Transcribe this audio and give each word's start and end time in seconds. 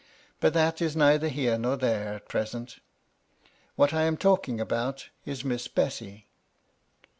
But 0.39 0.55
that 0.55 0.81
is 0.81 0.95
neither 0.95 1.27
here 1.27 1.59
nor 1.59 1.77
there 1.77 2.15
at 2.15 2.27
present 2.27 2.79
What 3.75 3.93
I 3.93 4.01
am 4.05 4.17
talking 4.17 4.59
about 4.59 5.09
is 5.25 5.45
Miss 5.45 5.67
Bessy. 5.67 6.25